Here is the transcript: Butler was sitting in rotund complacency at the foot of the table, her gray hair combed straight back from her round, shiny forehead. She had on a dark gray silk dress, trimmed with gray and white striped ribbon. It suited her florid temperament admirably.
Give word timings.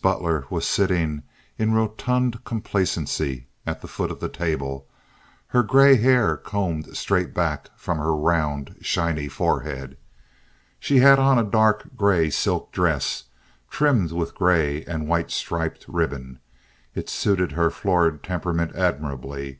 Butler 0.00 0.46
was 0.50 0.68
sitting 0.68 1.24
in 1.58 1.72
rotund 1.74 2.44
complacency 2.44 3.48
at 3.66 3.80
the 3.80 3.88
foot 3.88 4.12
of 4.12 4.20
the 4.20 4.28
table, 4.28 4.86
her 5.48 5.64
gray 5.64 5.96
hair 5.96 6.36
combed 6.36 6.96
straight 6.96 7.34
back 7.34 7.70
from 7.76 7.98
her 7.98 8.14
round, 8.14 8.76
shiny 8.80 9.26
forehead. 9.26 9.96
She 10.78 10.98
had 10.98 11.18
on 11.18 11.40
a 11.40 11.42
dark 11.44 11.96
gray 11.96 12.30
silk 12.30 12.70
dress, 12.70 13.24
trimmed 13.68 14.12
with 14.12 14.36
gray 14.36 14.84
and 14.84 15.08
white 15.08 15.32
striped 15.32 15.86
ribbon. 15.88 16.38
It 16.94 17.08
suited 17.08 17.50
her 17.58 17.68
florid 17.68 18.22
temperament 18.22 18.76
admirably. 18.76 19.58